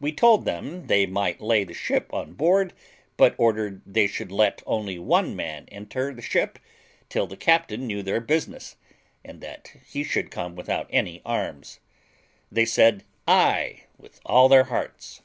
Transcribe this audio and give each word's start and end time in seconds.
We 0.00 0.10
told 0.10 0.44
them 0.46 0.88
they 0.88 1.06
might 1.06 1.40
lay 1.40 1.62
the 1.62 1.74
ship 1.74 2.12
on 2.12 2.32
board, 2.32 2.72
but 3.16 3.36
ordered 3.38 3.82
they 3.86 4.08
should 4.08 4.32
let 4.32 4.64
only 4.66 4.98
one 4.98 5.36
man 5.36 5.68
enter 5.70 6.12
the 6.12 6.20
ship 6.20 6.58
till 7.08 7.28
the 7.28 7.36
captain 7.36 7.86
knew 7.86 8.02
their 8.02 8.20
business, 8.20 8.74
and 9.24 9.40
that 9.42 9.72
he 9.86 10.02
should 10.02 10.32
come 10.32 10.56
without 10.56 10.88
any 10.90 11.22
arms. 11.24 11.78
They 12.50 12.64
said, 12.64 13.04
Ay, 13.28 13.84
with 13.96 14.18
all 14.26 14.48
their 14.48 14.64
hearts. 14.64 15.22